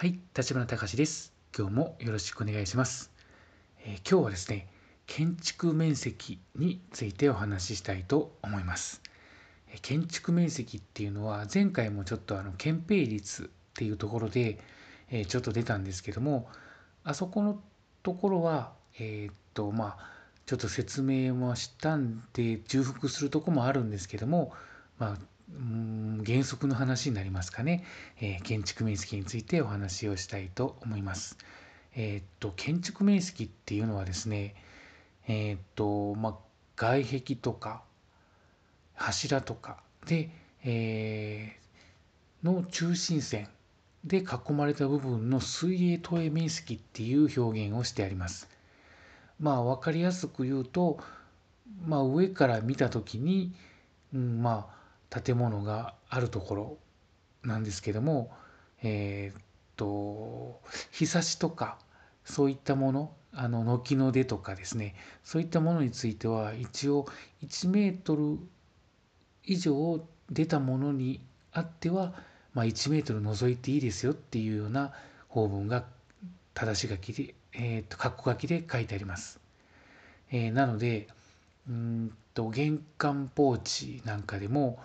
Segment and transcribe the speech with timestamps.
[0.00, 1.32] はい、立花隆です。
[1.58, 3.10] 今日もよろしくお願いします、
[3.84, 4.68] えー、今日はですね、
[5.08, 9.02] 建築面積についてお話ししたいと思います。
[9.74, 14.60] え建築面積っていうのは前回もちょっとあの憲兵率っていうところで、
[15.10, 16.48] えー、ちょっと出たんですけども、
[17.02, 17.60] あそこの
[18.04, 20.10] ところはえー、っとまあ
[20.46, 24.52] ちょっと説明もしたんで重複するとこもあるんですけども、
[25.00, 27.84] まあうん原則の話になりますかね、
[28.20, 31.36] えー、建築面積についてお話をしたいと思います。
[31.94, 34.54] えー、っと建築面積っていうのはですね
[35.26, 36.34] えー、っとまあ
[36.76, 37.82] 外壁とか
[38.94, 40.30] 柱とかで、
[40.64, 43.48] えー、の中心線
[44.04, 48.48] で囲まれた部分の水泳投影面積っていう表現をしてあります。
[49.40, 50.98] まあ分かりやすく言うと、
[51.86, 53.52] まあ、上から見た時に、
[54.14, 54.77] うん、まあ
[55.10, 56.78] 建物があるところ
[57.42, 58.30] なんですけども
[58.82, 59.42] えー、っ
[59.76, 61.78] と日差しとか
[62.24, 67.06] そういったものあの軒の出とかですねそういったものについては一応
[67.44, 68.38] 1メートル
[69.44, 71.20] 以上出たものに
[71.52, 72.12] あっては、
[72.54, 74.92] まあ、1メートル除いていいですよっていうような
[75.28, 75.84] 法文が
[76.54, 79.40] 正し書きで、えー、っと括弧書きで書いてあります。
[80.30, 81.08] えー、なので
[81.68, 84.78] うんと玄関ポーチなんかでも、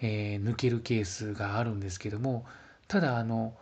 [0.00, 2.46] えー、抜けるケースがあるんですけども
[2.86, 3.54] ただあの、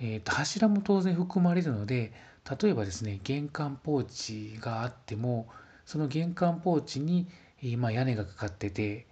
[0.00, 2.12] えーと、柱も当然含まれるので
[2.60, 5.46] 例えばですね玄関ポーチがあっても
[5.86, 7.26] その玄関ポーチに、
[7.78, 9.06] まあ、屋根がかかってて、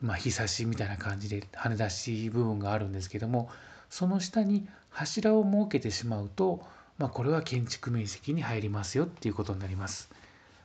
[0.00, 3.50] まあ、日差しみたいな感じで跳ね出し部分があるんですけども
[3.90, 6.64] その下に柱を設けてしまうと、
[6.98, 10.10] まあ、これは建築面積に入りますよっていうことになります。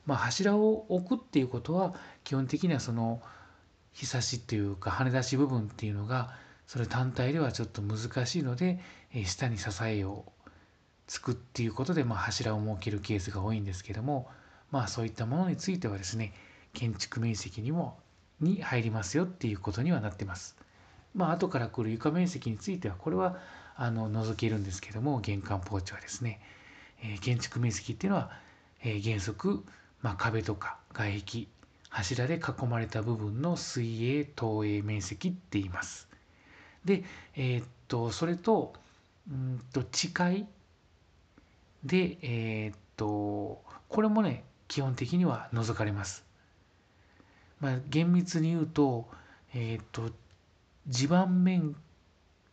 [0.05, 3.21] まあ、柱を置くっていうことは基本的にはその
[3.93, 6.33] 日差しっていうか跳ね出し部分っていうのが
[6.67, 8.79] それ単体ではちょっと難しいので、
[9.11, 10.31] え下に支えを
[11.07, 14.29] つくっていうことで、まあ、柱を設けるケースが多いんですけども
[14.69, 16.33] まあそういったものについてはですね
[16.73, 17.97] 建築面積にも
[18.39, 20.55] に入りますよっていうことにはなってます。
[21.15, 23.37] まあ後から来る床面積についてはこれは
[23.75, 26.39] あの除けるんですけども玄関ポーチはですね、
[27.01, 28.31] え、建築面積っていうのは、
[28.83, 29.63] え、原則、
[30.01, 31.47] まあ、壁とか外壁
[31.89, 36.07] 柱で囲まれた部分の水泳投影面積って言います。
[36.85, 37.03] で、
[37.35, 38.73] えー、っとそれと
[39.29, 40.47] うんと地階
[41.83, 46.23] で、えー、っとこれもね基本的には除かれます。
[47.59, 49.09] まあ、厳密に言うと,、
[49.53, 50.09] えー、っと
[50.87, 51.75] 地盤面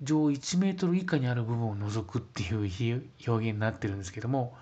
[0.03, 4.57] 上1メートル以下にある部分を除くっていう表現になってるんですけども、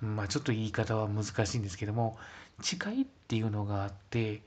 [0.00, 2.18] まあ、ちょっと言い方は難しいんですけども
[2.62, 4.42] 誓いっていうのがあって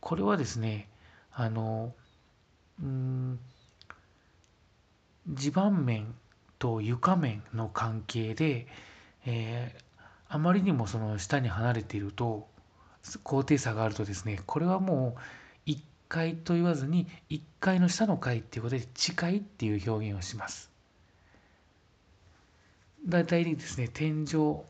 [0.00, 0.88] これはですね
[1.32, 1.94] あの
[2.82, 3.38] うん
[5.28, 6.14] 地盤面
[6.58, 8.66] と床面の関係で、
[9.26, 12.48] えー、あまりにもその下に離れていると
[13.22, 15.16] 高低差があるとですねこれはも
[15.66, 15.78] う1
[16.08, 20.70] 階と言わずに1階の下の階っていうことで地階っていう表現をします。
[23.06, 24.62] だいたいですね天井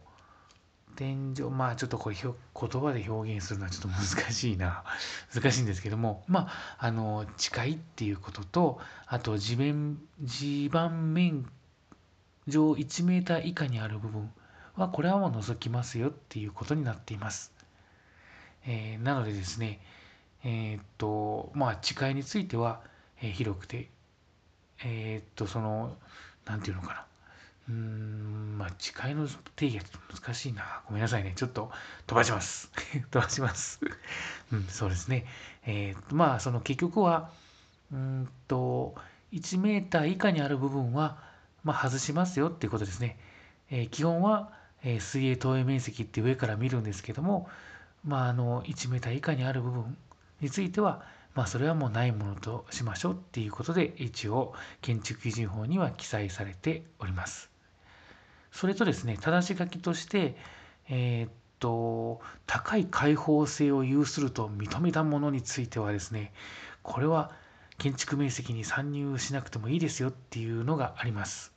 [0.97, 4.85] 天井まあちょっとこれ言葉で表現するのはちょっと難しいな
[5.35, 11.51] 難しいんですけどもまああの近いっていうこととあと地面地盤面
[12.49, 14.33] 上1メーター以下にある部分
[14.77, 17.53] はこれはもう除きますよっていうことになっています。
[18.65, 19.81] えー、なのでですね
[20.43, 22.83] えー、っとまあ地階については、
[23.21, 23.91] えー、広くて
[24.85, 25.97] えー、っとその
[26.45, 27.07] 何て言うのかな
[27.71, 30.83] うん、まあ、誓いの定義はちょっと難しいな。
[30.87, 31.33] ごめんなさいね。
[31.37, 31.71] ちょっと
[32.09, 32.71] 飛ばします。
[33.11, 33.81] 飛ばします。
[34.53, 35.25] うん、そうですね。
[35.67, 37.31] えー、まあ、その結局は、
[37.93, 38.97] うんと、
[39.33, 41.23] 1メーター以下にある部分は、
[41.63, 43.19] まあ、外しますよっていうことですね。
[43.71, 47.49] えー、基本は、えー、水泳投影面積って上から見るんですけども、
[48.05, 49.97] まあ、あの、1メーター以下にある部分
[50.41, 51.05] については、
[51.35, 57.50] まあ、それはもうないものとしましょうっていうことで、一応、建築基準法には記載されております。
[58.53, 60.37] それとですね、正し書きとして、
[60.89, 66.33] えー、っと、高い開放性を有すると認めたものについてはですね、
[66.83, 67.33] これは
[67.79, 71.53] 建築面積に参入しなくてもいいですよっていうのがあります。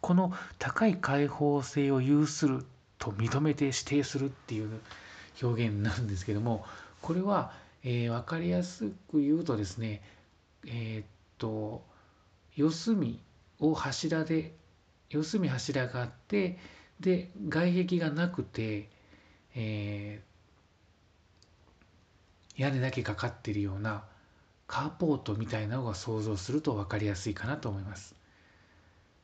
[0.00, 2.64] この高い開放性を有する
[2.98, 4.80] と認めて指定するっていう
[5.42, 6.64] 表現なんですけども、
[7.02, 10.02] これは、えー、分かりやすく言うとですね、
[10.66, 11.06] えー、っ
[11.38, 11.84] と、
[12.54, 13.20] 四隅
[13.58, 14.54] を柱で
[15.10, 16.58] 四隅柱があって
[17.00, 18.88] で外壁がなくて、
[19.54, 24.04] えー、屋根だけかかってるような
[24.66, 28.14] カーポートみたいなのが想像すると分かりやすいかなと思います。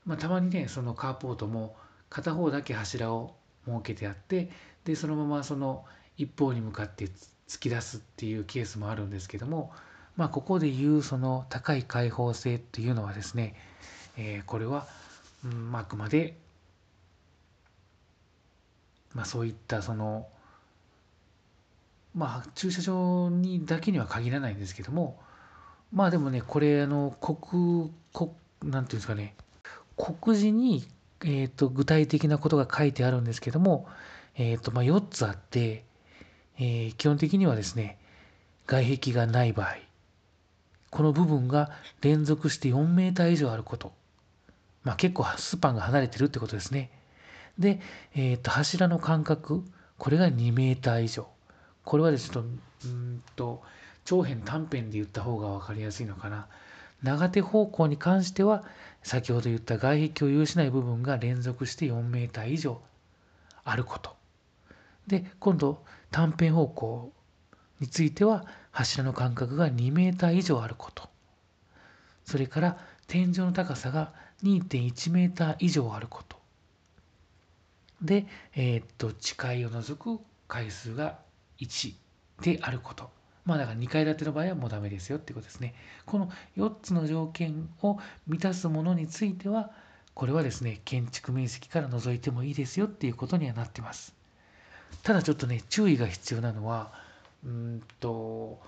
[0.05, 1.77] まあ、たまにねそのカーポートも
[2.11, 3.35] 片方だけ柱を
[3.67, 4.51] 設けてあって
[4.85, 5.85] でそのままその
[6.17, 7.09] 一方に向かって
[7.49, 9.73] 突き出すっていうケースもあるんですけども、
[10.17, 13.55] まあ、ここでいうその高い開放性っていうのはですね、
[14.17, 14.87] えー、これは、
[15.45, 16.37] うん、あくまで、
[19.15, 20.27] まあ、そういったその
[22.15, 25.19] まあ駐車場にだけには限らないんですけども
[25.93, 28.31] まあでもねこれあの国国
[28.63, 29.35] なんていうんですかね
[29.97, 30.85] 告示に、
[31.23, 33.87] えーと、具体的なことが書いてあるんですけども、
[34.37, 35.85] えーとまあ、4つあって、
[36.59, 37.99] えー、基本的にはですね
[38.67, 39.77] 外壁がない場合
[40.91, 43.93] この部分が連続して4メーター以上あること、
[44.85, 46.91] まあ、結構スパンが離れてるってことですね。
[47.59, 47.81] で、
[48.15, 49.65] えーと、柱の間隔
[49.99, 51.29] これが2メーター以上。
[51.85, 52.43] これはですね
[52.85, 53.63] うんと
[54.05, 56.49] 長辺短辺で言った方が分かりやすいのかな。
[57.03, 58.65] 長手方向に関しては
[59.03, 62.81] 先ほど言った外壁を有しない部分が連続して4メーター以上
[63.65, 64.17] あること。
[65.07, 67.13] で今度短辺方向
[67.81, 71.09] については柱の間隔が2メーター以上あること。
[72.25, 74.13] それから天井の高さが
[74.43, 76.37] 2.1メーター以上あること
[78.01, 81.19] で、えー、っと地階を除く回数が
[81.61, 81.95] 1
[82.43, 83.11] であること
[83.45, 85.75] まあだから2階建ての場合はもうダメですよっていうことですね。
[86.07, 89.73] この4つの条件を満たすものについては、
[90.15, 94.15] これはですね、建築面積から除いてもいいですよっていうことにはなってます。
[95.03, 96.93] ただちょっとね、注意が必要なのは、
[97.45, 98.61] うんと、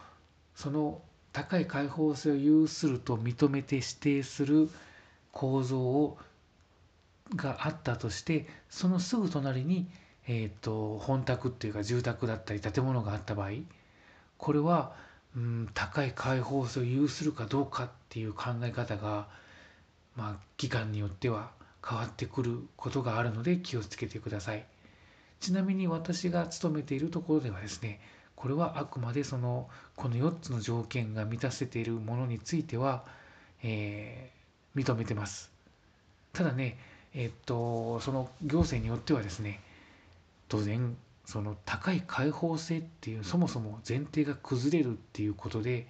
[0.57, 1.01] その
[1.33, 4.71] 高い開放性を有すると認めて指定する
[5.35, 6.17] 構造を
[7.35, 9.89] があったとしてそのすぐ隣に、
[10.27, 13.51] えーと本宅っていうか住宅だったり建物があった場合
[14.39, 14.95] これは、
[15.37, 19.27] うん、高い開放性を有するかどうかっていう考え方が、
[20.17, 21.51] まあ、期間によっては
[21.87, 24.65] 変わってくることがあるので気をつけてください。
[25.41, 28.01] ちなみに私が勤めているところではですね
[28.37, 33.05] これはあくまでそのこの4つの条件が満たせているものについては、
[33.63, 34.31] え、
[34.75, 35.51] 認めてます。
[36.33, 36.79] ただね、
[37.15, 39.61] え、っとその行政によってはですね
[40.49, 45.87] 当然その高い開放性っていうそもそも前提が崩れるっていうことで、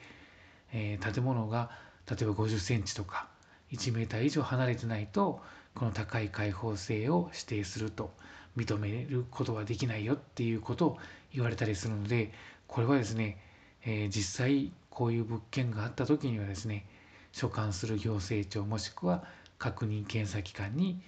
[0.73, 1.71] えー、建物が
[2.09, 3.27] 例えば50センチとか
[3.73, 5.41] 1メーター以上離れてないと
[5.75, 8.13] この高い開放性を指定すると
[8.57, 10.99] 認めることはできないよっていうことを
[11.33, 12.33] 言われたりするので
[12.69, 13.39] これはですね、
[13.85, 16.87] えー、実際こういう物件があった時にはですね
[17.35, 19.25] 所管する行政庁もしくは
[19.59, 21.01] 確認検査機関に、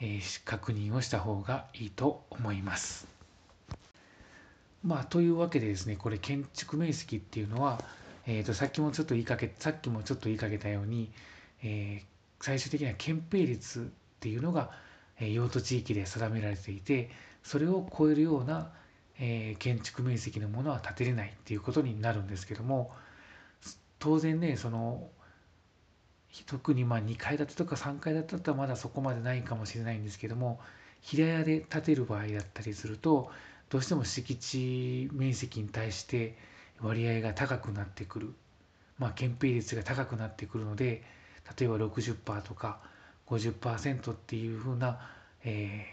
[0.00, 3.08] え、確認をした方がいいと思います。
[4.84, 7.80] まあ、というわけでですねこれ建築面積っていうのは、
[8.28, 11.10] えー、とさっきもちょっと言いかけさっきもちょっと言いかけたように、
[11.64, 13.82] えー、最終的には憲兵率っ
[14.20, 14.70] ていうのが、
[15.18, 17.10] え、用途地域で定められていて
[17.42, 18.70] それを超えるような、
[19.18, 22.92] え、建築面積のものは建てれないっていうことになるんですけども
[23.98, 25.08] 当然ねその
[26.46, 30.60] 特にまあ2階建てとか3階建てだったらまだそこまでないかもしれないんですけども
[31.02, 33.30] 平屋で建てる場合だったりすると
[33.68, 36.36] どうしても敷地面積に対して
[36.80, 38.34] 割合が高くなってくる、
[38.98, 41.02] まあ、憲兵率が高くなってくるので
[41.58, 42.80] 例えば60%とか
[43.28, 45.00] 50%っていうふうな、
[45.44, 45.86] え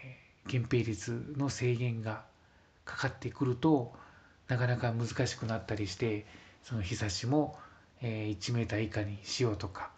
[0.46, 2.22] ー、憲兵率の制限が
[2.84, 3.92] かかってくると
[4.48, 6.26] なかなか難しくなったりして
[6.64, 7.58] その日差しも、
[8.02, 9.90] えー、1 m 以下にしようとか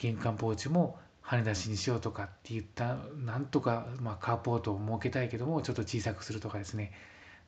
[0.00, 6.92] 玄関ポーチも跳ね出しにしようとかって言ったなんとか、まあ、カーポートを設けたいけどもちょっと小さくするとかですね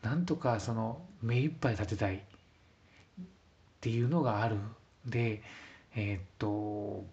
[0.03, 2.21] なんとかその目いっぱい立てたいっ
[3.81, 4.57] ていうのがある
[5.07, 5.43] で
[5.97, 7.05] えー、っと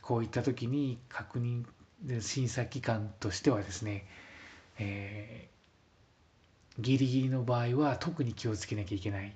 [0.00, 1.64] こういった時に確認
[2.20, 4.06] 審査機関としてはですね、
[4.78, 9.34] えー、ギリギリの場合は特に気をつけなきゃいけない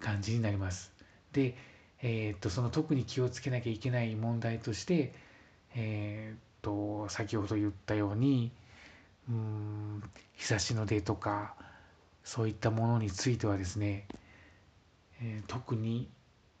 [0.00, 0.92] 感じになります。
[1.32, 1.56] で、
[2.02, 5.12] えー、っとその特に気をつけなきゃいけない問題として
[5.74, 8.52] えー、っと先ほど言ったように
[9.28, 10.02] うん
[10.34, 11.54] 日差しの出とか
[12.24, 14.06] そういったものについてはですね、
[15.20, 16.08] えー、特に、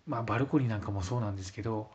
[0.06, 1.90] まあ、バルコニーなんかもそうなんですけど、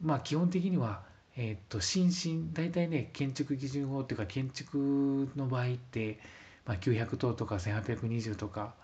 [0.00, 1.02] まあ、基本的には、
[1.36, 6.18] えー、っと新進大体ね建築基準法っていうか建築の場合って、
[6.64, 8.74] まあ、900等とか1820とか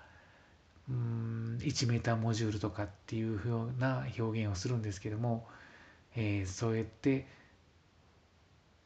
[0.88, 5.46] うん1メーターモジュールとかっていうような表現をするんですけども、
[6.16, 7.26] えー、そうやって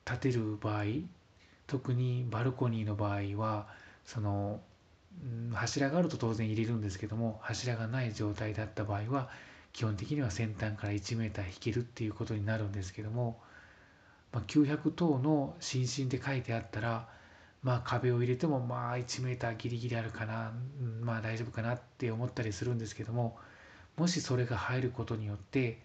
[0.04, 0.84] 建てる場合
[1.66, 3.66] 特にバルコニーの場合は
[4.04, 4.60] その
[5.52, 9.30] 柱があると当然入れるんですけども柱がない状態だった場合は
[9.72, 13.40] 基本的には先端から1 m 引けるっていうことになるんですけども
[14.36, 17.08] まあ、900等の心身で書いてあったら、
[17.62, 20.52] まあ、壁を入れてもまあ1メーターギリギリあるかな、
[21.00, 23.38] まあ大丈夫かなって思ったりするんですけども
[23.96, 25.80] もしそれが入ることによって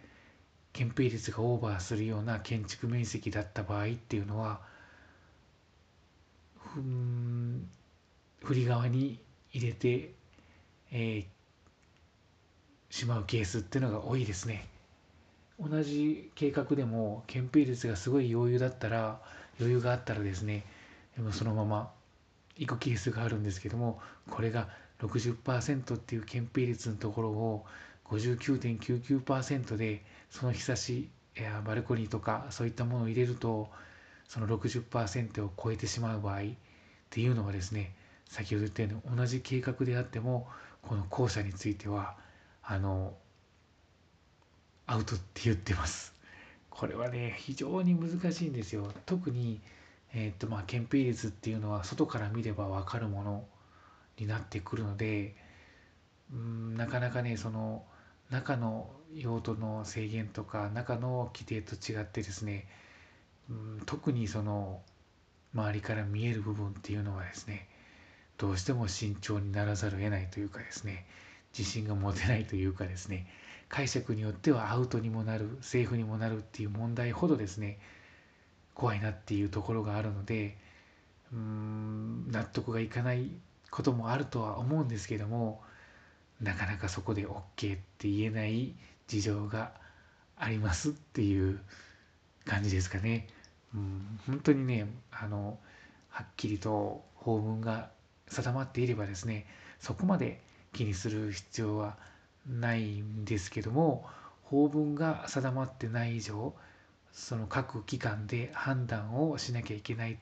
[0.74, 4.62] 建蔽率がオーバーするような建築面積だった場合っていうのは
[6.76, 7.70] うん
[8.44, 9.20] 振り側に
[9.54, 10.14] 入れて、
[10.92, 11.26] えー、
[12.90, 14.68] しまうケースっていうのが多いですね。
[15.60, 19.22] 同じ計画でも建蔽率がすごい余裕だったら
[19.60, 20.66] 余裕があったらですね
[21.22, 21.92] もそのまま
[22.58, 24.00] 行くケースがあるんですけども
[24.30, 24.68] これが
[25.00, 27.66] 60%っていう建蔽率のところを
[28.06, 33.70] 59.99%でその日差しやバルコニーとかそういったものを入れると
[34.28, 36.44] その60%を超えてしまう場合っ
[37.10, 37.94] ていうのはですね
[38.30, 40.48] 先ほど言ったように同じ計画であっても
[40.82, 42.16] この校舎については
[42.64, 43.14] あの
[44.88, 46.14] アウトって言ってます。
[46.70, 48.92] これはね非常に難しいんですよ。
[49.06, 49.62] 特に
[50.14, 53.46] えー、っとまあ憲兵率っていうのは外から見れば分かるもの
[54.18, 55.36] になってくるので
[56.34, 57.84] うんなかなかねその
[58.30, 62.68] 中の用途の制限とか中の規定と違ってですね
[63.50, 64.82] うん特にその
[65.54, 67.68] 周りから見える部分っていうのはですね
[68.38, 71.06] どうしても慎重にならざるを得ないというかですね
[71.58, 73.28] 自信が持てないというかですね
[73.68, 77.80] 解釈によってはアウトにもなるセーフにもなるっていう問題ほどですね
[78.82, 80.58] 怖いなっていうところがあるので
[81.32, 83.30] うーん納得がいかない
[83.70, 85.62] こともあるとは思うんですけども
[86.42, 88.74] なかなかそこで OK って言えない
[89.06, 89.72] 事情が
[90.36, 91.60] ありますっていう
[92.46, 93.28] 感じですかね。
[93.76, 95.60] うん、本当にねあの
[96.10, 97.92] はっきりと法文が
[98.30, 99.46] 定まっていればですね
[99.80, 100.42] そこまで
[100.74, 101.98] 気にする必要は
[102.50, 104.08] ないんですけども
[104.42, 106.56] 法文が定まってない以上
[107.14, 110.18] その各機関で判断をしなきゃいけない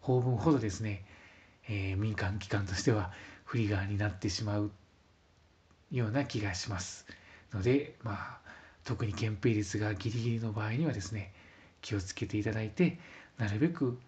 [0.00, 1.04] 法文ほどですね、
[1.68, 3.12] えー、民間機関としては
[3.44, 4.70] 不利側になってしまう
[5.90, 7.06] ような気がします
[7.52, 8.38] ので、まあ、
[8.84, 11.32] 特に憲兵率がギリギリの場合にはですね
[11.80, 12.98] 気をつけていただいて
[13.38, 13.98] なるべく、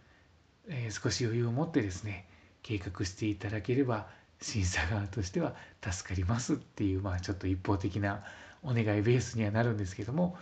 [0.68, 2.26] えー、少し余裕を持ってですね
[2.62, 4.06] 計画していただければ
[4.40, 8.24] 審査側としては助かりますっていう、まあ、ちょっと一方的な
[8.62, 10.36] お願いベースにはなるんですけども、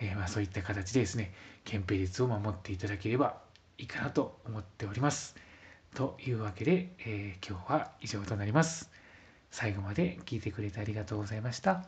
[0.00, 1.32] えー、まあそういった形でですね
[1.64, 3.38] 憲兵率を守っていただければ
[3.78, 5.36] いいかなと思っております。
[5.94, 8.90] というわけで、えー、今日は以上となります。
[9.50, 11.84] 最後まで聞いてくれてありがとうございました。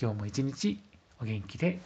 [0.00, 0.80] 今日も一日
[1.20, 1.78] お元気で